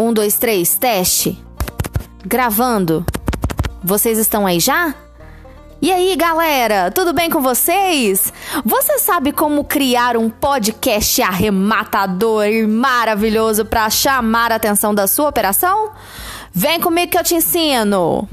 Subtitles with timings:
[0.00, 1.38] Um, dois, três, teste.
[2.24, 3.04] Gravando.
[3.84, 4.94] Vocês estão aí já?
[5.82, 8.32] E aí, galera, tudo bem com vocês?
[8.64, 15.28] Você sabe como criar um podcast arrematador e maravilhoso para chamar a atenção da sua
[15.28, 15.90] operação?
[16.50, 18.26] Vem comigo que eu te ensino!